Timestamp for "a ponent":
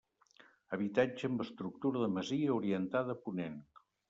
3.17-3.63